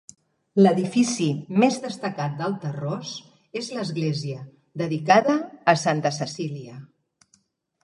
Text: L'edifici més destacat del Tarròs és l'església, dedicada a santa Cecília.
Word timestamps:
L'edifici 0.59 1.27
més 1.63 1.77
destacat 1.83 2.33
del 2.39 2.55
Tarròs 2.63 3.13
és 3.63 3.71
l'església, 3.77 4.41
dedicada 4.85 5.39
a 5.75 5.79
santa 5.85 6.15
Cecília. 6.19 6.83